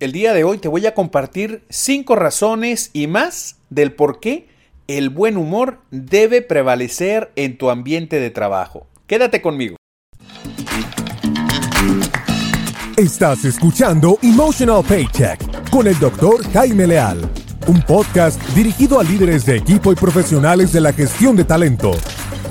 [0.00, 4.48] El día de hoy te voy a compartir 5 razones y más del por qué
[4.86, 8.86] el buen humor debe prevalecer en tu ambiente de trabajo.
[9.06, 9.76] Quédate conmigo.
[12.96, 17.20] Estás escuchando Emotional Paycheck con el doctor Jaime Leal,
[17.66, 21.90] un podcast dirigido a líderes de equipo y profesionales de la gestión de talento.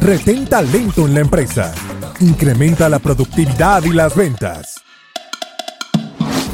[0.02, 1.74] Retén talento en la empresa.
[2.20, 4.79] Incrementa la productividad y las ventas.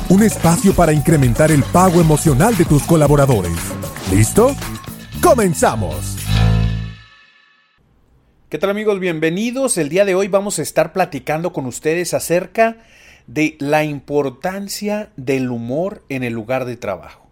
[0.07, 3.57] Un espacio para incrementar el pago emocional de tus colaboradores.
[4.11, 4.55] ¿Listo?
[5.19, 6.15] ¡Comenzamos!
[8.47, 8.99] ¿Qué tal amigos?
[8.99, 9.79] Bienvenidos.
[9.79, 12.77] El día de hoy vamos a estar platicando con ustedes acerca
[13.25, 17.24] de la importancia del humor en el lugar de trabajo.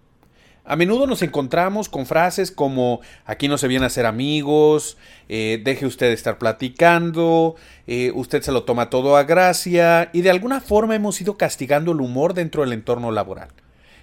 [0.66, 5.62] A menudo nos encontramos con frases como aquí no se viene a ser amigos, eh,
[5.62, 7.55] deje usted de estar platicando,
[7.86, 11.91] eh, usted se lo toma todo a gracia y de alguna forma hemos ido castigando
[11.91, 13.49] el humor dentro del entorno laboral.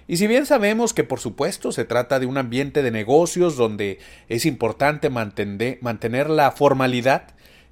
[0.07, 3.97] Y si bien sabemos que por supuesto se trata de un ambiente de negocios donde
[4.29, 7.23] es importante mantener la formalidad,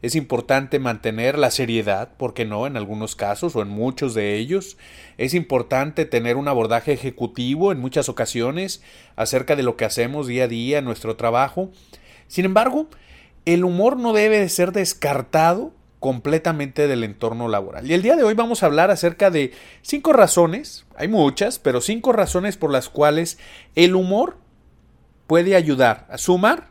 [0.02, 2.68] es importante mantener la seriedad, porque no?
[2.68, 4.78] En algunos casos o en muchos de ellos.
[5.18, 8.82] Es importante tener un abordaje ejecutivo en muchas ocasiones
[9.16, 11.72] acerca de lo que hacemos día a día en nuestro trabajo.
[12.28, 12.88] Sin embargo,
[13.46, 17.90] el humor no debe ser descartado completamente del entorno laboral.
[17.90, 21.82] Y el día de hoy vamos a hablar acerca de cinco razones, hay muchas, pero
[21.82, 23.38] cinco razones por las cuales
[23.76, 24.38] el humor
[25.28, 26.69] puede ayudar a sumar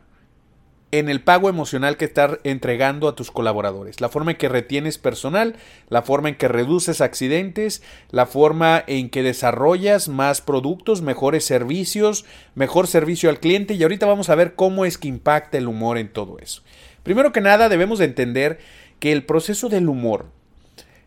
[0.91, 4.97] en el pago emocional que estás entregando a tus colaboradores, la forma en que retienes
[4.97, 5.57] personal,
[5.89, 12.25] la forma en que reduces accidentes, la forma en que desarrollas más productos, mejores servicios,
[12.55, 15.99] mejor servicio al cliente y ahorita vamos a ver cómo es que impacta el humor
[15.99, 16.63] en todo eso.
[17.03, 18.59] Primero que nada debemos de entender
[18.99, 20.27] que el proceso del humor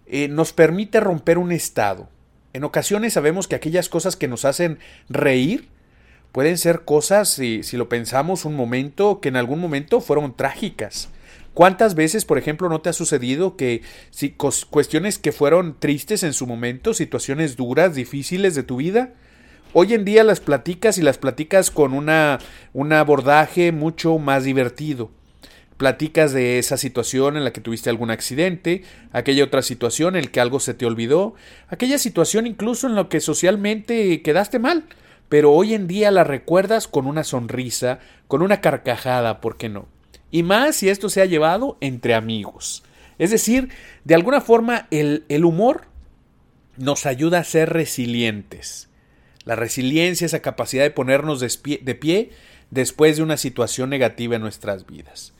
[0.05, 2.07] eh, nos permite romper un estado.
[2.53, 4.77] En ocasiones sabemos que aquellas cosas que nos hacen
[5.09, 5.69] reír,
[6.31, 11.09] pueden ser cosas, si, si lo pensamos un momento, que en algún momento fueron trágicas.
[11.53, 16.33] ¿Cuántas veces, por ejemplo, no te ha sucedido que si cuestiones que fueron tristes en
[16.33, 19.13] su momento, situaciones duras, difíciles de tu vida,
[19.73, 22.39] hoy en día las platicas y las platicas con una,
[22.71, 25.11] un abordaje mucho más divertido?
[25.75, 30.31] Platicas de esa situación en la que tuviste algún accidente, aquella otra situación en la
[30.31, 31.33] que algo se te olvidó,
[31.67, 34.85] aquella situación incluso en la que socialmente quedaste mal
[35.31, 39.87] pero hoy en día la recuerdas con una sonrisa, con una carcajada, ¿por qué no?
[40.29, 42.83] Y más si esto se ha llevado entre amigos.
[43.17, 43.69] Es decir,
[44.03, 45.83] de alguna forma el, el humor
[46.75, 48.89] nos ayuda a ser resilientes.
[49.45, 52.31] La resiliencia, esa capacidad de ponernos de pie,
[52.69, 55.33] después de una situación negativa en nuestras vidas.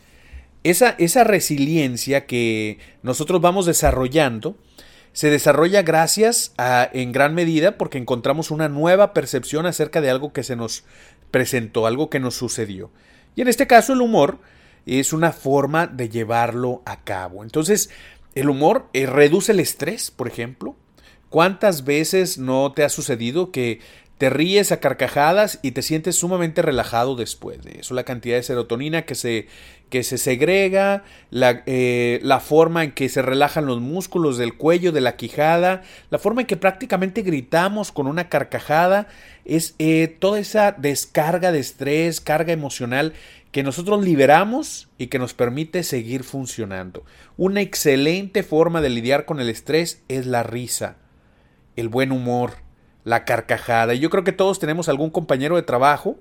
[0.63, 4.55] Esa, esa resiliencia que nosotros vamos desarrollando,
[5.13, 10.33] se desarrolla gracias a, en gran medida, porque encontramos una nueva percepción acerca de algo
[10.33, 10.83] que se nos
[11.31, 12.91] presentó, algo que nos sucedió.
[13.35, 14.39] Y en este caso el humor
[14.85, 17.43] es una forma de llevarlo a cabo.
[17.43, 17.89] Entonces,
[18.35, 20.75] el humor eh, reduce el estrés, por ejemplo.
[21.29, 23.79] ¿Cuántas veces no te ha sucedido que
[24.21, 27.95] te ríes a carcajadas y te sientes sumamente relajado después de eso.
[27.95, 29.47] La cantidad de serotonina que se,
[29.91, 34.91] que se segrega, la, eh, la, forma en que se relajan los músculos del cuello,
[34.91, 39.07] de la quijada, la forma en que prácticamente gritamos con una carcajada,
[39.45, 43.13] es eh, toda esa descarga de estrés, carga emocional
[43.51, 47.03] que nosotros liberamos y que nos permite seguir funcionando.
[47.37, 50.95] Una excelente forma de lidiar con el estrés es la risa,
[51.75, 52.53] el buen humor
[53.03, 53.93] la carcajada.
[53.93, 56.17] Y yo creo que todos tenemos algún compañero de trabajo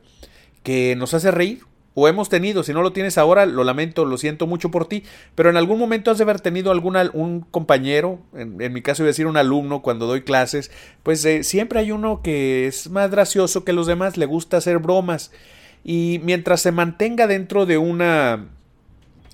[0.62, 1.62] que nos hace reír.
[1.94, 5.02] O hemos tenido, si no lo tienes ahora, lo lamento, lo siento mucho por ti,
[5.34, 9.08] pero en algún momento has de haber tenido algún un compañero, en, mi caso voy
[9.08, 10.70] a decir un alumno cuando doy clases,
[11.02, 14.78] pues eh, siempre hay uno que es más gracioso que los demás, le gusta hacer
[14.78, 15.32] bromas
[15.82, 18.46] y mientras se mantenga dentro de una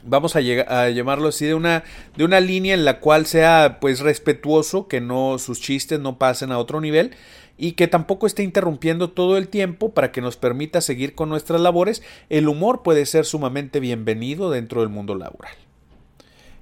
[0.06, 1.84] vamos a, a, llamarlo así, de una,
[2.16, 6.52] de una línea en la cual sea pues respetuoso, que no sus chistes no pasen
[6.52, 7.12] a otro nivel
[7.58, 11.60] y que tampoco esté interrumpiendo todo el tiempo para que nos permita seguir con nuestras
[11.60, 15.54] labores, el humor puede ser sumamente bienvenido dentro del mundo laboral.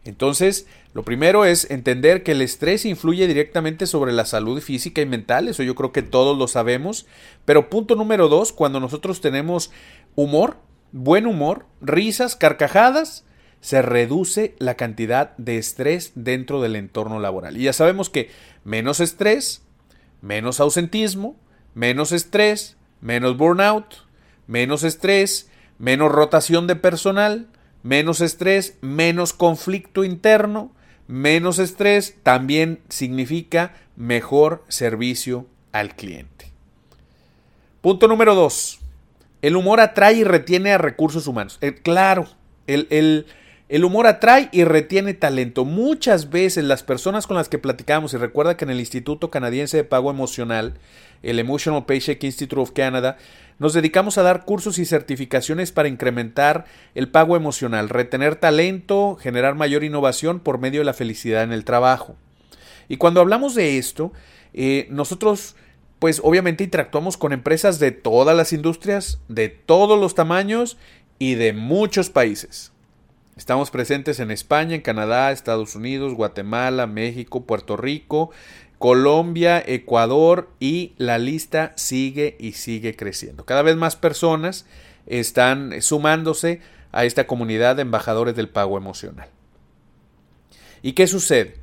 [0.04, 5.06] Entonces, lo primero es entender que el estrés influye directamente sobre la salud física y
[5.06, 7.06] mental, eso yo creo que todos lo sabemos,
[7.44, 9.72] pero punto número dos, cuando nosotros tenemos
[10.14, 10.58] humor,
[10.92, 13.24] buen humor, risas, carcajadas,
[13.60, 17.56] se reduce la cantidad de estrés dentro del entorno laboral.
[17.56, 18.30] Y ya sabemos que
[18.62, 19.63] menos estrés,
[20.24, 21.36] menos ausentismo,
[21.74, 23.94] menos estrés, menos burnout,
[24.46, 27.46] menos estrés, menos rotación de personal,
[27.82, 30.72] menos estrés, menos conflicto interno,
[31.06, 36.46] menos estrés también significa mejor servicio al cliente.
[37.82, 38.80] Punto número dos.
[39.42, 41.58] El humor atrae y retiene a recursos humanos.
[41.60, 42.26] Eh, claro,
[42.66, 43.26] el, el,
[43.84, 45.64] humor atrae y retiene talento.
[45.64, 49.78] Muchas veces las personas con las que platicamos, y recuerda que en el Instituto Canadiense
[49.78, 50.74] de Pago Emocional,
[51.22, 53.16] el Emotional Paycheck Institute of Canada,
[53.58, 59.54] nos dedicamos a dar cursos y certificaciones para incrementar el pago emocional, retener talento, generar
[59.54, 62.16] mayor innovación por medio de la felicidad en el trabajo.
[62.88, 64.12] Y cuando hablamos de esto,
[64.52, 65.56] eh, nosotros
[66.00, 70.76] pues obviamente interactuamos con empresas de todas las industrias, de todos los tamaños
[71.18, 72.73] y de muchos países.
[73.36, 78.30] Estamos presentes en España, en Canadá, Estados Unidos, Guatemala, México, Puerto Rico,
[78.78, 83.44] Colombia, Ecuador y la lista sigue y sigue creciendo.
[83.44, 84.66] Cada vez más personas
[85.06, 86.60] están sumándose
[86.92, 89.28] a esta comunidad de embajadores del pago emocional.
[90.80, 91.56] ¿Y qué sucede?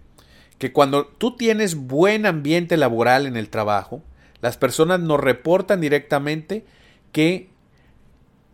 [0.57, 4.03] Que cuando tú tienes buen ambiente laboral en el trabajo,
[4.41, 6.65] las personas nos reportan directamente
[7.13, 7.50] que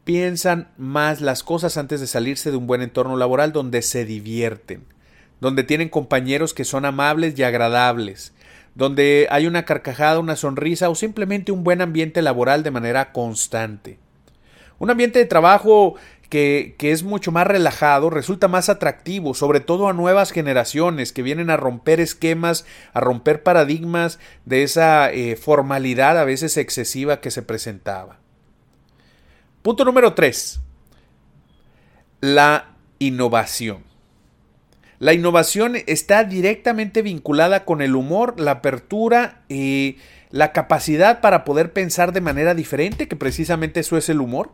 [0.07, 4.86] piensan más las cosas antes de salirse de un buen entorno laboral donde se divierten,
[5.42, 8.31] donde tienen compañeros que son amables y agradables,
[8.74, 14.00] donde hay una carcajada, una sonrisa o simplemente un buen ambiente laboral de manera constante.
[14.80, 15.95] Un ambiente de trabajo
[16.30, 21.50] que, es mucho más relajado, resulta más atractivo, sobre todo a nuevas generaciones que vienen
[21.50, 27.42] a romper esquemas, a romper paradigmas de esa eh, formalidad a veces excesiva que se
[27.42, 28.19] presentaba.
[29.68, 30.62] Punto número 3.
[32.22, 33.84] La innovación.
[34.98, 39.98] La innovación está directamente vinculada con el humor, la apertura y
[40.31, 44.52] la capacidad para poder pensar de manera diferente, que precisamente eso es el humor.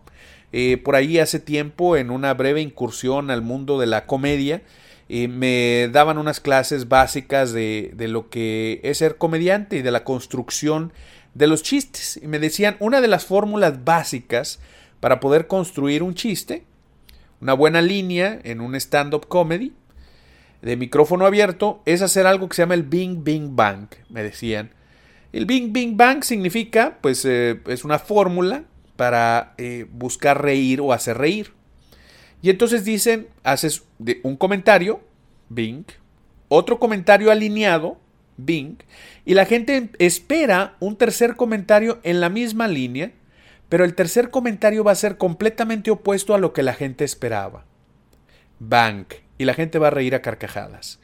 [0.51, 4.63] Eh, por ahí hace tiempo, en una breve incursión al mundo de la comedia,
[5.09, 9.91] eh, me daban unas clases básicas de, de lo que es ser comediante y de
[9.91, 10.91] la construcción
[11.35, 12.19] de los chistes.
[12.19, 14.59] Y me decían, una de las fórmulas básicas
[15.03, 16.63] para poder construir un chiste,
[17.41, 19.73] una buena línea en un stand-up comedy,
[20.61, 24.71] de micrófono abierto, es hacer algo que se llama el Bing Bing Bang, me decían.
[25.33, 28.63] El Bing Bing Bang significa, pues eh, es una fórmula
[28.95, 31.51] para eh, buscar reír o hacer reír.
[32.41, 33.83] Y entonces dicen, haces
[34.23, 35.01] un comentario,
[35.49, 35.83] Bing,
[36.47, 37.99] otro comentario alineado,
[38.37, 38.77] Bing,
[39.25, 43.11] y la gente espera un tercer comentario en la misma línea,
[43.69, 47.65] pero el tercer comentario va a ser completamente opuesto a lo que la gente esperaba.
[48.59, 49.05] Bang,
[49.37, 50.99] y la gente va a reír a carcajadas.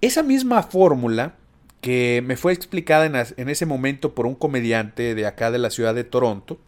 [0.00, 1.34] Esa misma fórmula
[1.80, 5.70] que me fue explicada en, en ese momento por un comediante de acá de la
[5.70, 6.58] ciudad de Toronto,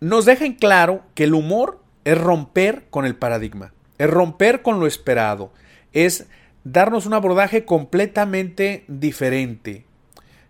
[0.00, 4.80] nos deja en claro que el humor es romper con el paradigma, es romper con
[4.80, 5.52] lo esperado,
[5.92, 6.26] es
[6.64, 9.84] darnos un abordaje completamente diferente.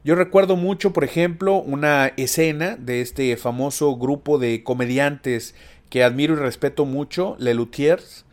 [0.02, 5.54] Yo recuerdo mucho, por ejemplo, una escena de este famoso grupo de comediantes
[5.90, 8.24] que admiro y respeto mucho, Le Luthiers,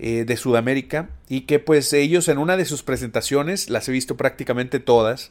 [0.00, 4.16] eh, de Sudamérica, y que pues ellos en una de sus presentaciones, las he visto
[4.16, 5.30] prácticamente todas,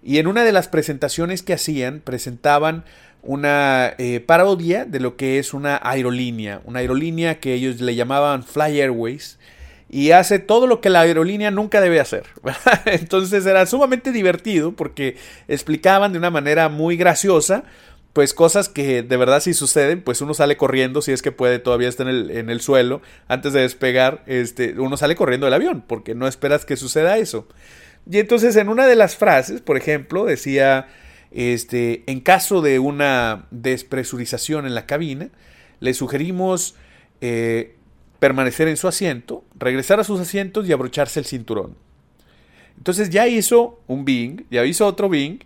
[0.00, 2.84] y en una de las presentaciones que hacían, presentaban
[3.22, 8.44] una eh, parodia de lo que es una aerolínea, una aerolínea que ellos le llamaban
[8.44, 9.40] Fly Airways
[9.88, 12.24] y hace todo lo que la aerolínea nunca debe hacer.
[12.86, 15.16] Entonces era sumamente divertido porque
[15.48, 17.64] explicaban de una manera muy graciosa
[18.16, 21.58] pues cosas que de verdad si suceden, pues uno sale corriendo, si es que puede,
[21.58, 25.52] todavía está en el, en el suelo, antes de despegar, este, uno sale corriendo del
[25.52, 27.46] avión, porque no esperas que suceda eso.
[28.10, 30.88] Y entonces en una de las frases, por ejemplo, decía,
[31.30, 35.28] este, en caso de una despresurización en la cabina,
[35.80, 36.74] le sugerimos
[37.20, 37.76] eh,
[38.18, 41.76] permanecer en su asiento, regresar a sus asientos y abrocharse el cinturón.
[42.76, 45.38] Entonces ya hizo un Bing, ya hizo otro Bing,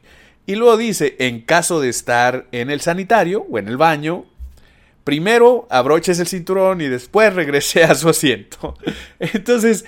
[0.47, 4.25] y luego dice, en caso de estar en el sanitario o en el baño,
[5.05, 8.77] primero abroches el cinturón y después regrese a su asiento.
[9.21, 9.85] Entonces,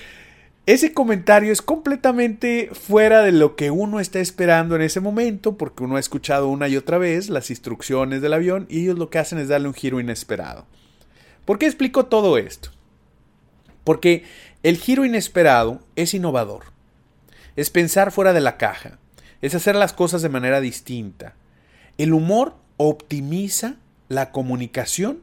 [0.65, 5.83] ese comentario es completamente fuera de lo que uno está esperando en ese momento, porque
[5.83, 9.19] uno ha escuchado una y otra vez las instrucciones del avión y ellos lo que
[9.19, 10.67] hacen es darle un giro inesperado.
[11.44, 12.70] ¿Por qué explico todo esto?
[13.84, 14.25] Porque
[14.62, 16.66] el giro inesperado es innovador,
[17.56, 18.99] es pensar fuera de la caja,
[19.40, 21.34] es hacer las cosas de manera distinta.
[21.99, 23.76] El humor optimiza
[24.08, 25.20] la comunicación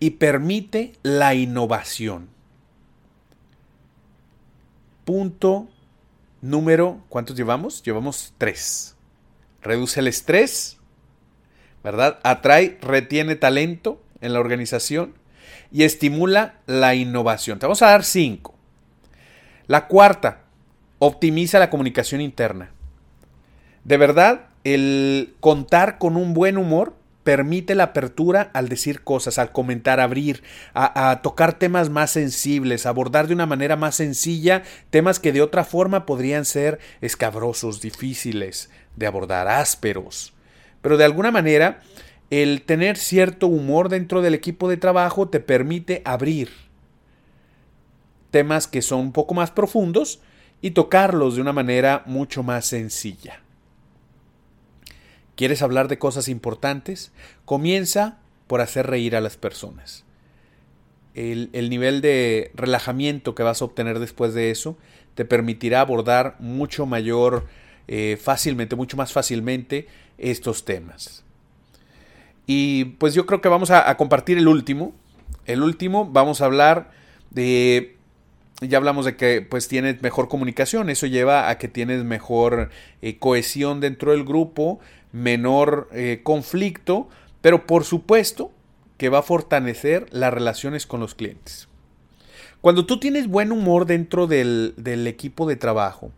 [0.00, 2.28] y permite la innovación.
[5.04, 5.68] Punto
[6.40, 7.82] número, ¿cuántos llevamos?
[7.82, 8.96] Llevamos tres.
[9.62, 10.78] Reduce el estrés,
[11.84, 12.18] ¿verdad?
[12.24, 15.14] Atrae, retiene talento en la organización
[15.70, 17.58] y estimula la innovación.
[17.58, 18.54] Te vamos a dar cinco.
[19.66, 20.42] La cuarta,
[20.98, 22.70] optimiza la comunicación interna.
[23.84, 29.52] De verdad, el contar con un buen humor permite la apertura al decir cosas, al
[29.52, 30.42] comentar, abrir,
[30.74, 35.64] a, tocar temas más sensibles, abordar de una manera más sencilla temas que de otra
[35.64, 40.32] forma podrían ser escabrosos, difíciles de abordar, ásperos.
[40.82, 41.80] Pero de alguna manera,
[42.30, 46.50] el tener cierto humor dentro del equipo de trabajo te permite abrir
[48.30, 50.20] temas que son un poco más profundos
[50.62, 53.40] y tocarlos de una manera mucho más sencilla.
[55.34, 57.12] ¿Quieres hablar de cosas importantes?
[57.44, 60.04] Comienza por hacer reír a las personas.
[61.14, 64.76] El, el, nivel de relajamiento que vas a obtener después de eso
[65.16, 67.46] te permitirá abordar mucho mayor
[67.88, 71.24] eh, fácilmente, mucho más fácilmente estos temas.
[72.52, 74.92] Y pues yo creo que vamos a, compartir el último.
[75.46, 76.90] El último, vamos a hablar
[77.30, 77.96] de
[78.60, 82.70] ya hablamos de que pues tienes mejor comunicación, eso lleva a que tienes mejor
[83.02, 84.80] eh, cohesión dentro del grupo,
[85.12, 87.08] menor eh, conflicto,
[87.40, 88.50] pero por supuesto
[88.96, 91.68] que va a fortalecer las relaciones con los clientes.
[92.60, 96.10] Cuando tú tienes buen humor dentro del, del equipo de trabajo,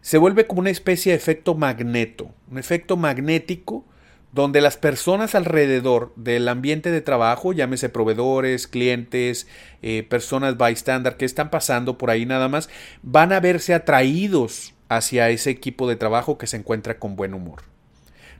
[0.00, 3.84] se vuelve como una especie de efecto magneto, un efecto magnético
[4.36, 9.48] donde las personas alrededor del ambiente de trabajo, llámese proveedores, clientes,
[9.80, 12.68] eh, personas bystander que están pasando por ahí nada más,
[13.02, 17.62] van a verse atraídos hacia ese equipo de trabajo que se encuentra con buen humor.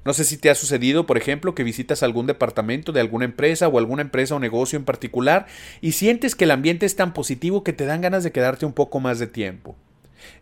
[0.05, 3.67] No sé si te ha sucedido, por ejemplo, que visitas algún departamento de alguna empresa
[3.67, 5.47] o alguna empresa o negocio en particular
[5.81, 8.75] y sientes que el ambiente es tan positivo que te dan ganas de quedarte un
[8.75, 9.77] poco más de tiempo.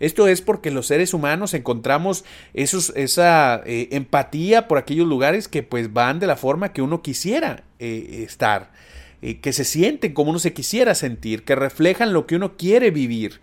[0.01, 5.93] Esto es porque los seres humanos encontramos esa eh, empatía por aquellos lugares que pues
[5.93, 8.73] van de la forma que uno quisiera eh, estar,
[9.23, 12.91] eh, que se sienten como uno se quisiera sentir, que reflejan lo que uno quiere
[12.91, 13.41] vivir.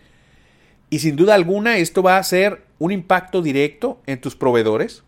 [0.90, 5.04] Y sin duda alguna esto va a ser un impacto directo en tus proveedores,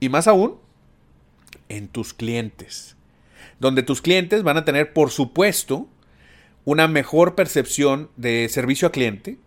[0.00, 0.56] y más aún,
[1.68, 2.96] en tus clientes.
[3.60, 5.88] Donde tus clientes van a tener, por supuesto,
[6.64, 9.38] una mejor percepción de servicio a cliente,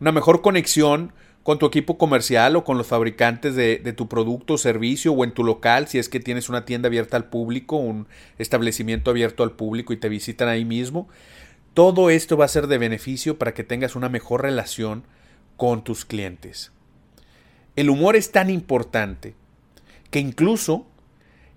[0.00, 1.12] una mejor conexión
[1.44, 5.32] con tu equipo comercial o con los fabricantes de, tu producto o servicio o en
[5.32, 8.08] tu local, si es que tienes una tienda abierta al público, un
[8.38, 11.06] establecimiento abierto al público y te visitan ahí mismo.
[11.74, 15.04] Todo esto va a ser de beneficio para que tengas una mejor relación
[15.58, 16.72] con tus clientes.
[17.76, 19.34] El humor es tan importante
[20.10, 20.86] que incluso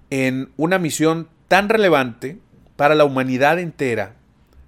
[0.10, 2.40] en una misión tan relevante
[2.76, 4.16] para la humanidad entera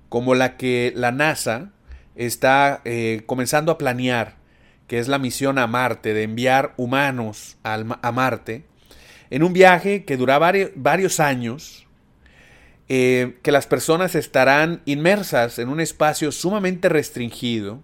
[0.07, 1.71] como la que la NASA
[2.15, 4.35] está eh, comenzando a planear,
[4.87, 8.65] que es la misión a Marte, de enviar humanos a, Marte,
[9.29, 11.87] en un viaje que varios, varios años,
[12.87, 17.81] eh, que las personas estarán inmersas en un espacio sumamente restringido,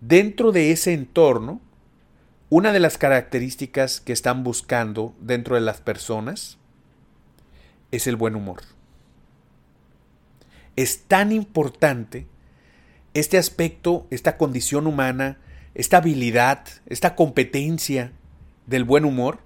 [0.00, 1.60] dentro de ese entorno
[2.50, 6.56] una de las características que están buscando dentro de las personas
[7.90, 8.62] es el buen humor.
[10.76, 12.28] Es tan importante
[13.14, 15.38] este aspecto, esta condición humana,
[15.74, 18.12] esta habilidad, esta competencia
[18.66, 19.38] del buen humor,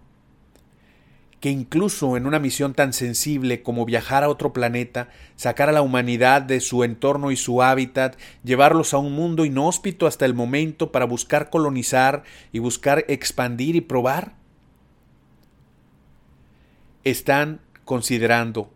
[1.41, 5.83] que incluso en una misión tan sensible como viajar a otro planeta, sacar a la
[5.83, 10.91] humanidad de su entorno y su hábitat, llevarlos a un mundo inhóspito hasta el momento
[10.91, 14.35] para buscar colonizar y buscar expandir y probar,
[17.05, 18.71] están considerando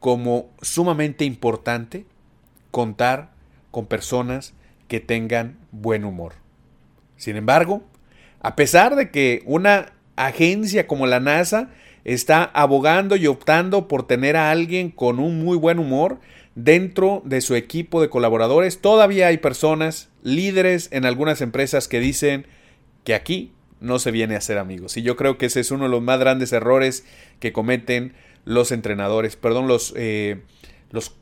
[0.00, 2.06] como sumamente importante
[2.70, 3.39] contar
[3.70, 4.54] con personas
[4.88, 6.34] que tengan buen humor.
[7.16, 7.82] Sin embargo,
[8.40, 11.70] a pesar de que una agencia como la NASA
[12.04, 16.18] está abogando y optando por tener a alguien con un muy buen humor
[16.54, 18.80] dentro de su equipo de colaboradores.
[18.80, 22.46] Todavía hay personas, líderes en algunas empresas que dicen
[23.04, 24.96] que aquí no se viene a ser amigos.
[24.96, 27.04] Y yo creo que ese es uno de los más grandes errores
[27.38, 30.42] que cometen los entrenadores, perdón, los, eh,
[30.90, 31.14] los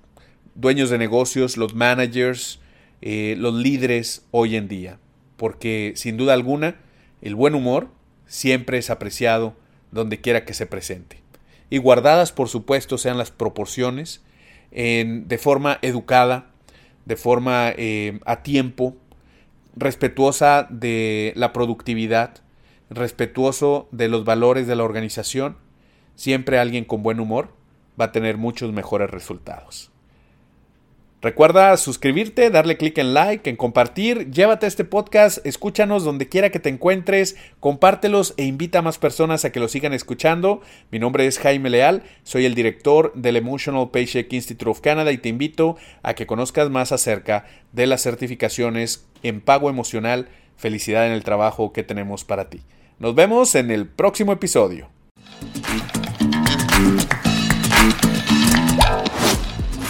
[0.59, 2.61] dueños de negocios, los managers,
[3.01, 4.99] eh, los líderes hoy en día.
[5.37, 6.81] Porque sin duda alguna,
[7.23, 7.89] el buen humor
[8.27, 9.57] siempre es apreciado
[9.93, 11.23] donde quiera que se presente.
[11.71, 14.23] Y guardadas, por supuesto, sean las proporciones,
[14.73, 16.51] en, de forma educada,
[17.05, 18.97] de forma eh, a tiempo,
[19.77, 22.43] respetuosa de la productividad,
[22.91, 25.57] respetuoso de los valores de la organización,
[26.17, 27.55] siempre alguien con buen humor
[27.99, 29.93] va a tener muchos mejores resultados.
[31.21, 36.61] Recuerda suscribirte, darle clic en like, en compartir, llévate este podcast, escúchanos donde quiera que
[36.61, 40.61] te encuentres, compártelos e invita a más personas a que lo sigan escuchando.
[40.93, 45.19] Mi nombre es Jaime Leal, soy el director del Emotional Paycheck Institute of Canada y
[45.19, 51.13] te invito a que conozcas más acerca de las certificaciones en pago emocional felicidad en
[51.13, 52.63] el trabajo que tenemos para ti.
[53.01, 54.89] Nos vemos en el próximo episodio.